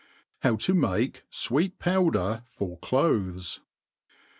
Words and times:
How 0.39 0.55
to 0.55 0.73
make 0.73 1.25
Sweet 1.29 1.77
Powder 1.77 2.41
for 2.47 2.79
Clothes. 2.79 3.59